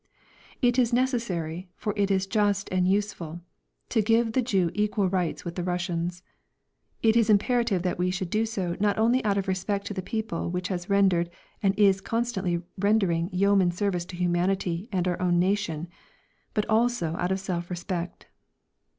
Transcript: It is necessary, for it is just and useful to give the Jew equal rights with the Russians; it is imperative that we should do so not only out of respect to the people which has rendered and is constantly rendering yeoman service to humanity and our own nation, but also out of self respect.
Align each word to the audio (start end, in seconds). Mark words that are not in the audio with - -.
It 0.63 0.79
is 0.79 0.91
necessary, 0.91 1.69
for 1.75 1.93
it 1.95 2.09
is 2.09 2.25
just 2.25 2.69
and 2.71 2.87
useful 2.87 3.41
to 3.89 4.01
give 4.01 4.33
the 4.33 4.41
Jew 4.41 4.71
equal 4.73 5.07
rights 5.07 5.45
with 5.45 5.53
the 5.53 5.61
Russians; 5.63 6.23
it 7.03 7.15
is 7.15 7.29
imperative 7.29 7.83
that 7.83 7.99
we 7.99 8.09
should 8.09 8.31
do 8.31 8.47
so 8.47 8.75
not 8.79 8.97
only 8.97 9.23
out 9.23 9.37
of 9.37 9.47
respect 9.47 9.85
to 9.85 9.93
the 9.93 10.01
people 10.01 10.49
which 10.49 10.69
has 10.69 10.89
rendered 10.89 11.29
and 11.61 11.77
is 11.77 12.01
constantly 12.01 12.63
rendering 12.79 13.29
yeoman 13.31 13.69
service 13.69 14.05
to 14.05 14.15
humanity 14.15 14.89
and 14.91 15.07
our 15.07 15.21
own 15.21 15.37
nation, 15.37 15.87
but 16.55 16.65
also 16.65 17.15
out 17.17 17.31
of 17.31 17.39
self 17.39 17.69
respect. 17.69 18.25